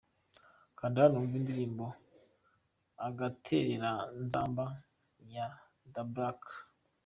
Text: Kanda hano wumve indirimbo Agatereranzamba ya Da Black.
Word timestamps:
Kanda 0.77 0.97
hano 1.03 1.15
wumve 1.17 1.35
indirimbo 1.41 1.85
Agatereranzamba 3.07 4.65
ya 5.33 5.47
Da 5.93 6.03
Black. 6.13 6.41